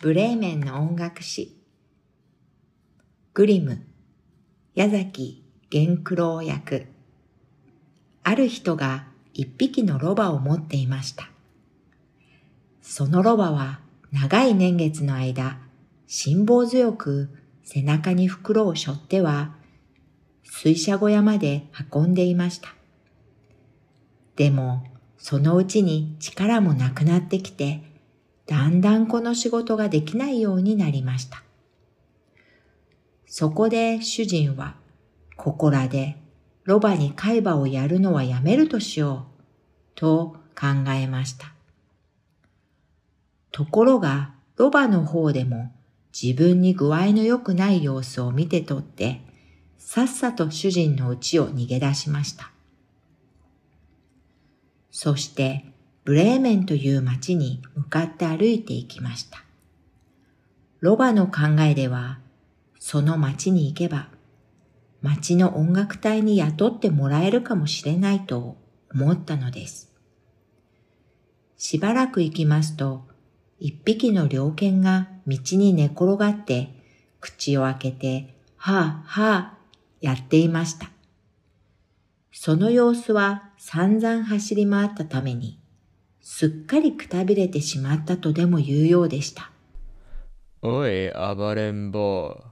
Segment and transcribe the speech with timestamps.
[0.00, 1.56] ブレーメンの音楽史。
[3.34, 3.84] グリム、
[4.76, 6.86] 矢崎玄九郎役。
[8.22, 11.28] ある人が一匹のロバを持っていました。
[12.80, 13.80] そのロバは
[14.12, 15.58] 長い年月の間、
[16.06, 17.28] 辛抱強く
[17.64, 19.56] 背中に袋を背負っては、
[20.44, 22.72] 水車小屋まで運んでいました。
[24.36, 24.84] でも、
[25.16, 27.82] そのうちに力もなくなってきて、
[28.48, 31.42] だんだんこの仕事ができないようになりました。
[33.26, 34.76] そこで主人は、
[35.36, 36.16] ここらで
[36.64, 39.42] ロバに海馬をやるのはやめるとしよう、
[39.94, 41.52] と考えました。
[43.52, 45.70] ところが、ロバの方でも
[46.18, 49.20] 自分に具合の良くない様子を見て取って、
[49.76, 52.50] さっさと主人の家を逃げ出しました。
[54.90, 55.66] そして
[56.08, 59.44] ブレーメンという町に向かって歩いていきました。
[60.80, 62.18] ロバの考えでは、
[62.78, 64.08] その町に行けば、
[65.02, 68.56] 町の音楽隊に雇ってもらえるかもしれないと
[68.90, 69.92] 思ったのです。
[71.58, 73.06] しばらく行きますと、
[73.58, 76.70] 一匹の猟犬が道に寝転がって、
[77.20, 79.58] 口を開けて、はあはあ、
[80.00, 80.88] やっていました。
[82.32, 85.60] その様子は散々走り回ったために、
[86.30, 89.50] すっかりくたびれてしまったとでも言うようでした。
[90.60, 92.44] おい、暴れん坊。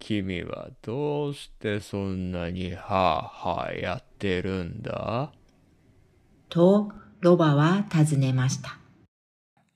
[0.00, 5.32] 君はどうしてそんなにはあはあやってるんだ？
[6.48, 8.80] と、ロバは尋ねました。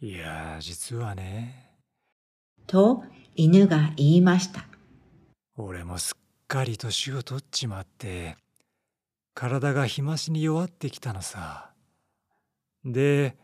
[0.00, 1.76] いや、実はね。
[2.66, 3.04] と、
[3.36, 4.66] 犬が言いました。
[5.56, 8.36] 俺もすっかり年を取っちまって、
[9.32, 11.70] 体が日増しに弱ってきたのさ。
[12.84, 13.36] で、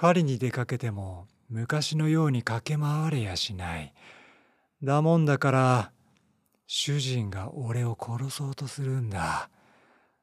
[0.00, 3.92] 狩りに出かけても昔のように駆け回れやしない。
[4.80, 5.92] だもんだから、
[6.68, 9.50] 主人が俺を殺そうとするんだ。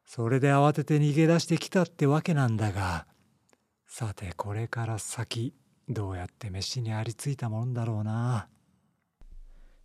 [0.05, 3.05] それで慌てて逃げ出してきたってわけなんだが、
[3.85, 5.53] さてこれから先、
[5.89, 8.47] どうやって飯にありついたもんだろうな。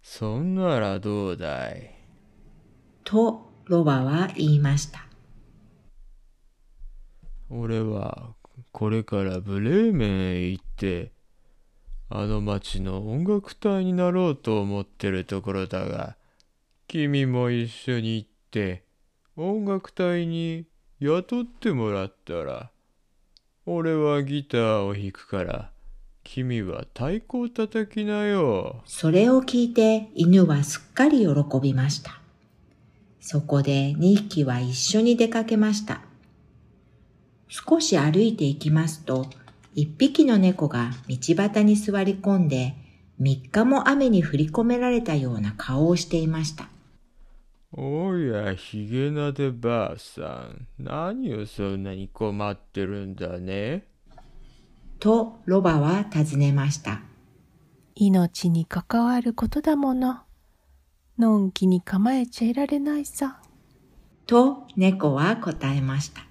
[0.02, 1.92] そんならどうだい？
[3.02, 5.04] と、ロバは言いました。
[7.48, 8.36] 俺は
[8.72, 11.12] これからブレーメンへ行って
[12.08, 16.16] あの町の音楽隊になろうと思ってるところだが
[16.88, 18.84] 君も一緒に行って
[19.36, 20.66] 音楽隊に
[20.98, 22.70] 雇ってもらったら
[23.64, 25.70] 俺はギターを弾くから
[26.24, 28.82] 君は太鼓を叩きなよ。
[28.86, 31.26] それを聞いて犬はすっかり喜
[31.60, 32.20] びました。
[33.20, 36.02] そこで2匹は一緒に出かけました。
[37.50, 39.26] 少し歩いていきますと、
[39.74, 42.76] 1匹の猫が道端に座り込んで、
[43.20, 46.68] 3日も雨に降り込められたような顔をしていました。
[47.72, 53.84] おや、ひげなでばあさん、何をそんなに困ってるんだね？
[55.00, 57.00] と、ロバは尋ねました。
[57.96, 60.20] 命に関わることだもの。
[61.18, 63.42] のんきに構えちゃいられないさ。
[64.26, 66.29] と猫は答えました。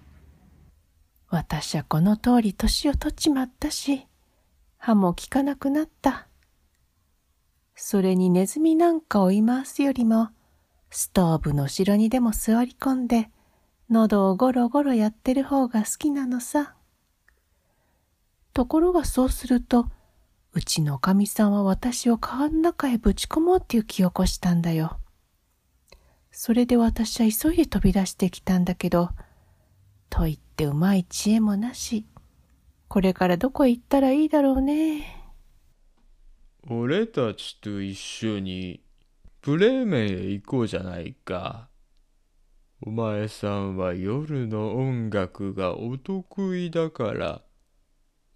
[1.29, 4.07] 私はこの通り年を取っちまったし、
[4.77, 6.27] 歯も効かなくなった。
[7.75, 10.29] それにネズミなんかをい回すよりも、
[10.89, 13.29] ストーブの後ろにでも座り込んで、
[13.91, 16.75] 喉をゴロゴロやってる方が好きなのさ。
[18.53, 19.87] ところがそうすると、
[20.53, 24.97] うちのおかみさんは私を川の中へぶち込もうっていう気を起こしたんだよ。
[26.31, 29.11] それで私は急いで飛び出してきたんだけど、
[30.09, 32.05] と言ってうまい知恵もなし、
[32.87, 35.15] これからどこへ行ったらいいだろうね。
[36.67, 38.81] 俺たちと一緒に
[39.41, 41.69] ブレーメンへ行こうじゃないか。
[42.81, 47.41] お前さんは夜の音楽がお得意だから、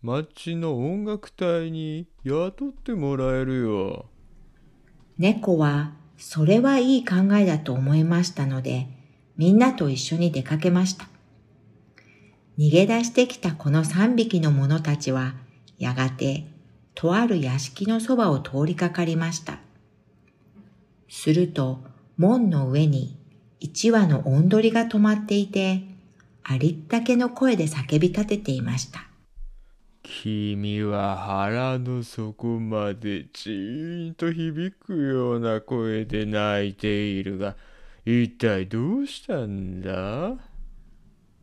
[0.01, 4.09] 町の音楽隊に雇ってもらえるよ。
[5.17, 8.87] 猫は、それはいい考えだと思いましたので、
[9.37, 11.07] みんなと一緒に出かけました。
[12.57, 15.33] 逃げ出してきたこの三匹の者たちは、
[15.79, 16.45] やがて、
[16.93, 19.59] とある屋敷のそばを通りかかりました。
[21.09, 21.83] すると、
[22.17, 23.17] 門の上に
[23.59, 25.83] 一羽の音鳥が止まっていて、
[26.43, 29.07] ありったけの声で叫び立てていました。
[30.03, 37.55] 君は腹の底までじーんと響くような声で泣いているが、
[38.05, 40.35] 一体どうしたんだ？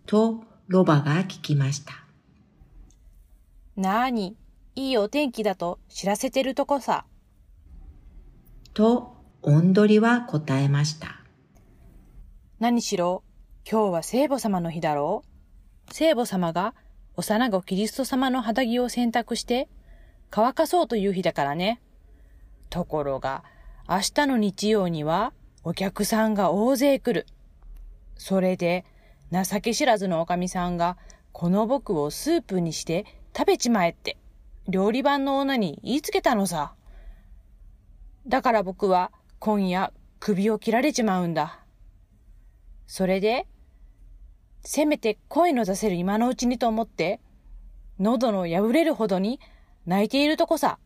[0.07, 1.95] と、ロバが聞きました。
[3.75, 4.37] なに、
[4.77, 7.07] いいお天気だと知らせてるとこさ。
[8.73, 11.25] と、おんどりは答えました。
[12.61, 13.25] 何しろ、
[13.69, 15.25] 今日は聖母様の日だろ
[15.91, 16.77] う聖母様が
[17.17, 19.69] 幼子キリスト様の肌着を洗濯して
[20.31, 21.81] 乾かそうという日だからね。
[22.69, 23.43] ところが、
[23.89, 25.33] 明日の日曜には
[25.65, 27.27] お客さんが大勢来る。
[28.17, 28.85] それで、
[29.33, 30.97] 情け知らずのおかみさんが
[31.33, 33.07] この僕をスープにして
[33.37, 34.17] 食べちまえって
[34.69, 36.75] 料理番の女に言いつけたのさ。
[38.27, 41.61] だから僕は今夜首を切られちまうんだ。
[42.87, 43.47] それで、
[44.63, 47.21] せめて声の出せる今のうちにと思って、
[47.99, 49.41] 喉の破れるほどに
[49.87, 50.79] 泣いているとこさ。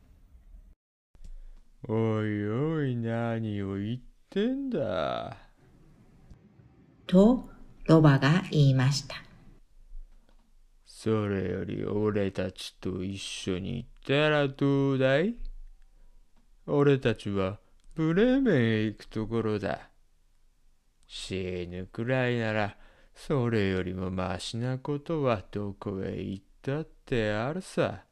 [1.89, 1.95] お
[2.25, 4.01] いおい、何を言っ
[4.31, 5.37] てんだ。
[7.07, 7.49] と、
[7.87, 9.17] ロバが言いました。
[10.87, 15.35] それより俺たちと一緒に行ったらどうだい？
[16.67, 17.59] 俺たちは
[17.95, 19.91] ブレーメンへ行くところだ。
[21.07, 22.77] 死ぬくらいなら、
[23.15, 28.05] それよりもマシなことはどこへ行ったってあるさ。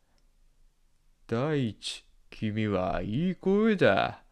[1.26, 4.22] 第一、君はいい声だ。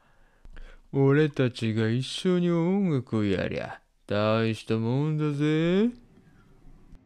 [0.93, 3.80] 俺たちが一緒に音楽をやりゃ、
[4.11, 5.91] 大したもんだぜ。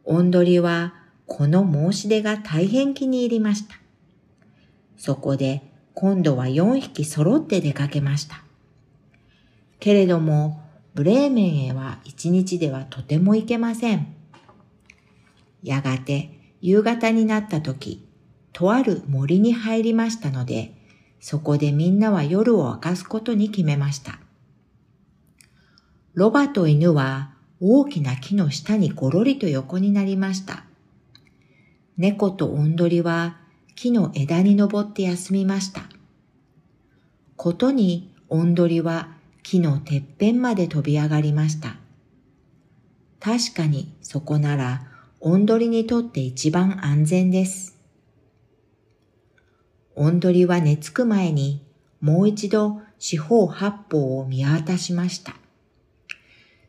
[0.05, 0.95] おんどりは
[1.27, 3.75] この申し出が大変気に入りました。
[4.97, 5.61] そこで
[5.93, 8.43] 今度は4匹揃って出かけました。
[9.79, 10.63] けれども、
[10.95, 14.15] ブレーメンへは一日ではとても行けません。
[15.61, 18.03] やがて夕方になった時、
[18.51, 20.73] とある森に入りましたので、
[21.19, 24.24] そこでみんなは夜を明かすことに決めました。
[26.15, 30.63] ロバと犬は大きな木の下にごろりと横になりました。
[31.97, 33.37] 猫とおんどりは
[33.75, 35.81] 木の枝に登って休みました。
[37.35, 39.09] ことにおんどりは
[39.43, 41.75] 木のてっぺんまで飛び上がりました。
[43.19, 44.87] 確かにそこなら
[45.19, 47.77] おんどりにとって一番安全です。
[49.95, 51.61] おんどりは寝つく前に
[51.99, 55.35] もう一度四方八方を見渡しました。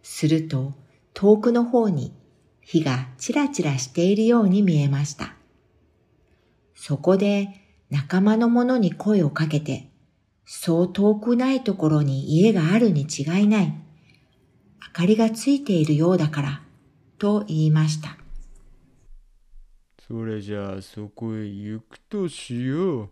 [0.08, 0.72] すると
[1.14, 2.12] 遠くの方に
[2.60, 5.34] 火がちらちらしているように見えました。
[6.76, 7.48] そこで
[7.90, 9.90] 仲間の者に声をかけて、
[10.44, 13.74] そう遠くないところに家があるに違いない。
[14.86, 16.62] 明かりがついているようだから、
[17.18, 18.16] と言いました。
[20.06, 23.10] それじゃあそこへ行くとしよう。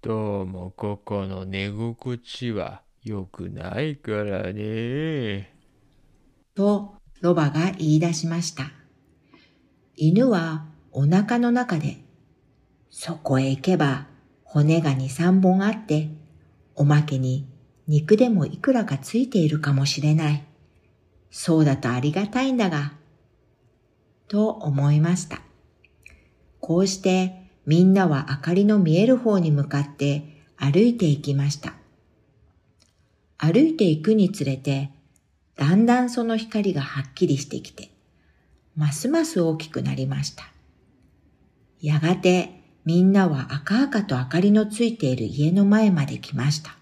[0.00, 5.51] どうもここの寝心地は良くないからね。
[7.22, 8.72] ロバが言い出しました。
[9.94, 11.98] 犬はお腹の中で、
[12.90, 14.08] そこへ行けば
[14.42, 16.10] 骨が二三本あって、
[16.74, 17.46] おまけに
[17.86, 20.44] 肉でもいくらかついているかもしれない。
[21.30, 22.94] そうだとありがたいんだが、
[24.26, 25.42] と思いました。
[26.58, 31.74] こうしてみんなは明かりの見える方に向かって歩いていきました。
[33.38, 34.91] 歩いていくにつれて、
[35.56, 37.90] だんだんその光がはっきりしてきて、
[38.74, 40.44] ますます大きくなりました。
[41.80, 46.76] やがてみんなは赤々と明かりのついている家の前まで来ました。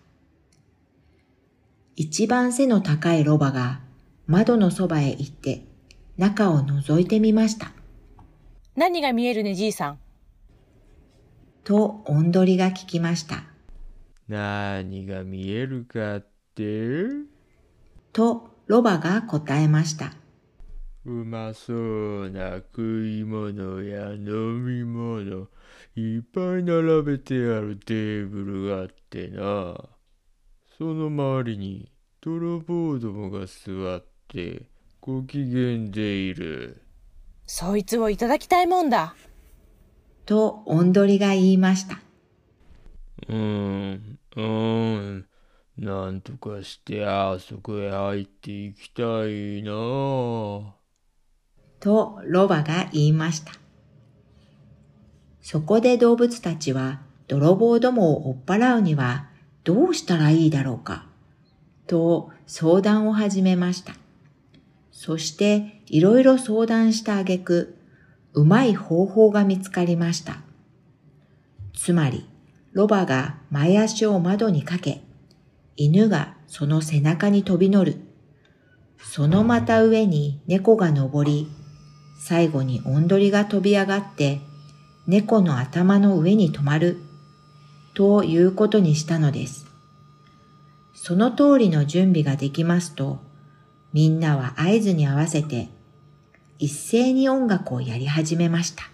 [1.97, 3.81] 一番背の高いロバが
[4.27, 5.65] 窓のそばへ行って
[6.17, 7.73] 中を覗いてみました。
[8.77, 9.99] 何が見えるね、じいさん。
[11.65, 13.43] と、おんどりが聞きました。
[14.29, 17.09] 何が見えるかって？
[18.13, 20.13] と、ロバが答えました。
[21.05, 25.49] うまそうな食い物や飲み物
[25.97, 29.75] いっぱい並べてあるテーブルがあってな。
[30.79, 34.69] その周りに泥棒どもが座って
[35.01, 36.81] ご機嫌でいる。
[37.49, 39.17] そいつをいただきたいもんだ。
[40.27, 41.99] と、おんどりが言いました。
[43.27, 45.30] うーん、うーん。
[45.81, 50.75] なんとかしてあそこへ入っていきたいな。
[51.81, 53.53] と、ロバが言いました。
[55.41, 59.31] そこで動物たちは泥棒どもを追っ払うには
[59.65, 61.07] どうしたらいいだろうか、
[61.87, 63.95] と相談を始めました。
[64.93, 67.75] そしていろいろ相談した挙句、
[68.35, 70.43] うまい方法が見つかりました。
[71.73, 72.29] つまり、
[72.73, 75.01] ロバが前足を窓にかけ、
[75.83, 77.97] 犬がその背中に飛び乗る。
[78.99, 81.49] そのまた上に猫が登り、
[82.21, 84.43] 最後におんどりが飛び上がって、
[85.07, 86.99] 猫の頭の上に止まる
[87.95, 89.65] ということにしたのです。
[90.93, 93.19] その通りの準備ができますと、
[93.95, 95.71] みんなは合図に合わせて
[96.59, 98.85] 一斉に音楽をやり始めました。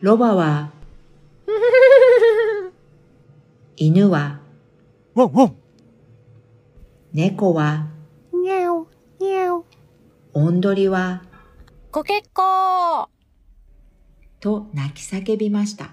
[0.00, 0.70] ロバは、
[3.82, 4.40] 犬は、
[5.14, 5.56] ワンワン
[7.14, 7.88] 猫は、
[8.30, 8.86] にゃお、
[9.18, 9.64] にゃお。
[10.34, 11.22] オンドリは、
[11.90, 13.08] コケッコー
[14.38, 15.92] と泣き叫びました。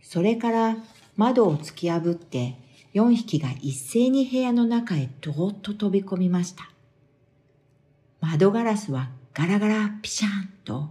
[0.00, 0.76] それから
[1.16, 2.54] 窓を突き破って
[2.94, 6.70] 4匹が一斉に部屋の中へどーっと飛び込みました。
[8.20, 10.90] 窓ガラスはガラガラピシャンと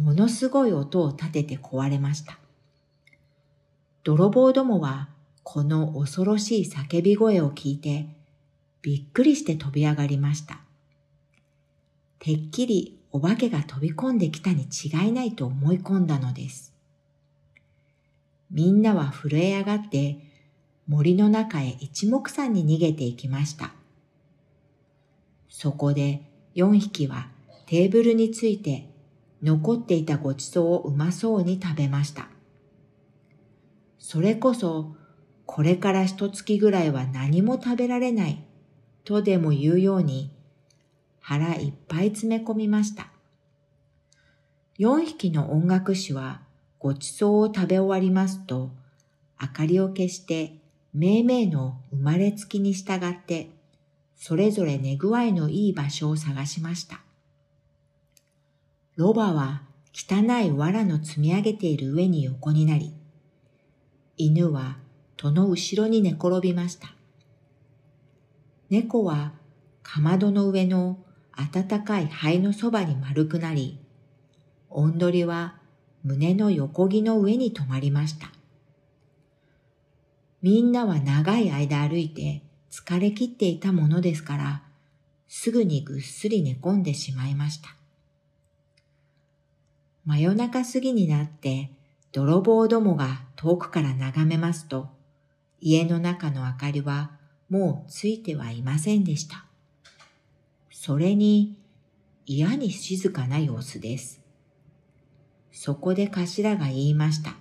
[0.00, 2.40] ものすごい音を立てて壊れました。
[4.04, 5.08] 泥棒どもは
[5.42, 8.06] この恐ろしい叫び声を聞いて
[8.82, 10.60] びっくりして飛び上がりました。
[12.18, 16.74] てっきりお化けが飛び込んできたに違いないと思い込んだのです。
[18.50, 20.18] みんなは震え上がって
[20.86, 23.72] 森の中へ一目散に逃げていきました。
[25.48, 26.22] そこで
[26.54, 27.28] 4匹は
[27.66, 28.88] テーブルについて
[29.42, 32.28] 残っていたごちそうをうまそうに食べました。
[33.98, 34.94] それこそ
[35.46, 38.44] これから一月ぐらいは何も食べられない
[39.04, 40.30] とでも言うように
[41.20, 43.08] 腹いっぱい詰め込みました。
[44.78, 46.42] 4匹の音楽師は
[46.78, 48.70] ごちそうを食べ終わりますと
[49.40, 50.54] 明かりを消して
[50.94, 53.50] 命名の生まれつきに従って
[54.16, 57.00] それぞれ寝具合のいい場所を探しました。
[58.96, 59.62] ロバは
[59.92, 62.92] 汚い藁の積み上げている上に横になり、
[64.18, 64.76] 犬は
[65.16, 66.92] 戸の後ろに寝転びました。
[68.68, 69.32] 猫は
[69.82, 70.98] かまどの上の
[71.36, 73.78] 暖かい灰のそばに丸くなり、
[74.68, 75.54] おんどりは
[76.02, 78.32] 胸の横木の上に止まりました。
[80.42, 84.62] みんなは長い間歩いて疲れ切っていたものですから、
[85.28, 87.76] すぐにぐっすり寝込んでしまいました。
[90.04, 91.70] 真夜中過ぎになって
[92.12, 94.88] 泥棒どもが遠くから眺めますと、
[95.60, 97.12] 家の中の明かりは
[97.48, 99.44] もうついてはいませんでした。
[100.70, 101.58] それに
[102.26, 104.20] 嫌に静かな様子です。
[105.50, 107.34] そこで頭が言いました。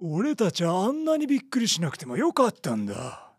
[0.00, 3.32] 俺たちはあんなにびっくりしなくてもよかったんだ。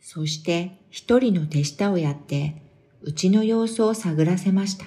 [0.00, 2.62] そして一人の手下をやって
[3.02, 4.86] うちの様子を探らせました。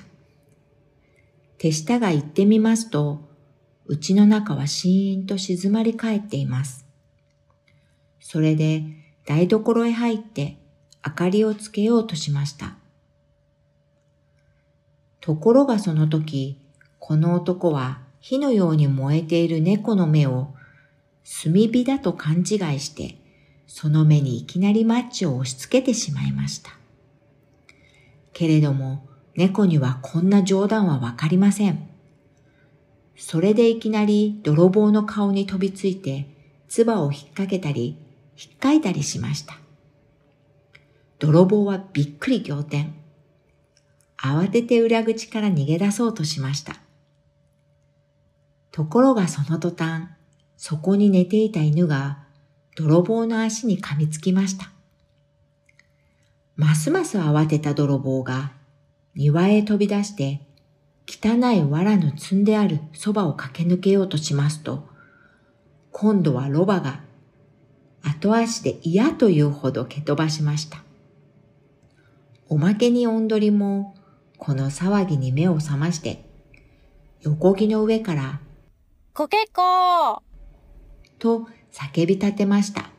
[1.60, 3.31] 手下が行ってみますと、
[3.92, 6.86] うちの中はシーンと静まり返っています。
[8.22, 8.86] それで
[9.26, 10.58] 台所へ入って
[11.06, 12.78] 明かりをつけようとしました。
[15.20, 16.58] ところがその時、
[17.00, 20.54] この男は火のように燃えている猫の目を
[21.44, 22.46] 炭火だと勘違い
[22.80, 23.18] して、
[23.68, 26.72] その目にいきなりマッチを押し付けてしまいました。
[28.32, 29.06] けれども、
[29.36, 31.91] 猫にはこんな冗談はわかりません。
[33.24, 36.26] それでいきなり泥棒の顔に飛びついて、
[36.68, 37.96] 唾を引っ掛けたり、
[38.36, 39.60] 引っかいたりしました。
[41.20, 42.96] 泥棒はびっくり仰天。
[44.18, 46.78] 慌てて裏口から逃げ出そうとしました。
[48.72, 50.06] ところがその途端、
[50.58, 52.24] そこに寝ていた犬が
[52.76, 54.72] 泥棒の足に噛みつきました。
[56.56, 58.52] ますます慌てた泥棒が
[59.14, 60.42] 庭へ飛び出して
[61.14, 64.88] 汚い藁の積んであるそばを駆け抜けようとしますと、
[65.92, 67.02] 今度はロバが
[68.02, 70.84] 後足で嫌というほど蹴飛ばしました。
[72.48, 73.94] おまけにおんどりも
[74.38, 76.24] この騒ぎに目を覚まして、
[77.20, 78.40] 横木の上から
[79.14, 80.22] コケッコー
[81.20, 82.90] と叫び立てました。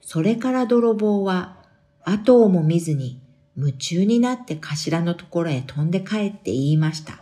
[0.00, 1.56] それから泥棒は
[2.04, 3.20] 後をも見ずに
[3.56, 7.14] 夢中になって頭のところへ飛んで帰って言いました。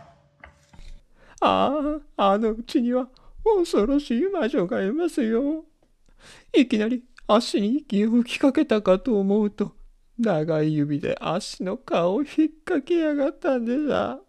[1.39, 3.07] ああ、あのうちには
[3.43, 5.65] 恐ろしい魔女がいますよ。
[6.53, 9.75] いきなり足に息を吹きかけたかと思うと、
[10.17, 14.19] 長い指で足の皮を引っかけやがったんでさ。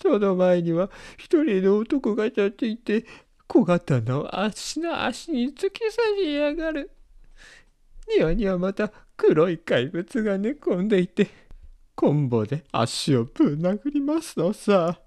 [0.00, 3.04] その前には一人の男が立っていて、
[3.46, 6.90] 小型の足の足に突き刺しやがる。
[8.16, 11.28] 庭にはまた黒い怪物が寝込んでいて、
[11.94, 15.00] コンボで足をぶん殴りますのさ。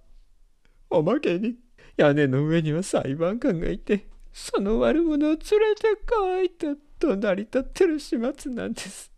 [0.89, 1.55] おまけに
[1.97, 5.37] 屋根の上には裁判官がいて、その悪者を連れ
[5.75, 9.11] てこいと怒鳴り立ってる始末なんです。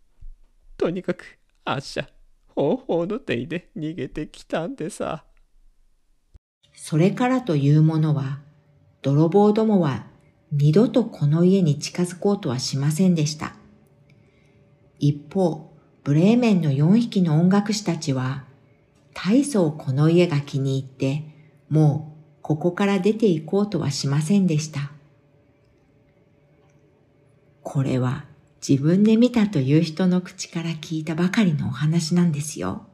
[0.76, 1.24] とにかく、
[1.64, 2.08] あっしゃ、
[2.48, 5.24] 方法の手で逃げてきたんでさ。
[6.74, 8.40] それからというものは、
[9.02, 10.06] 泥棒どもは
[10.52, 13.54] 二度とこの家に近づこうとはしませんでした。
[15.06, 18.44] 一方、ブレーメンの4匹の音楽師たちは、
[19.12, 21.24] 大層この家が気に入って、
[21.68, 24.92] もうここから出て行こうとはしませんでした。
[27.62, 28.24] これは
[28.66, 32.86] 自分で見たという人の口から聞いたばかりのお話なんですよ。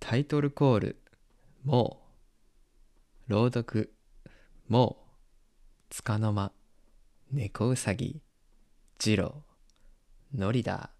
[0.00, 1.02] タイトルコール、
[1.64, 2.02] も
[3.28, 3.32] う。
[3.32, 3.94] 朗読、
[4.68, 5.06] もう。
[5.88, 6.52] つかの間、
[7.32, 8.20] 猫うさぎ、
[9.00, 10.90] ジロー、ノリダ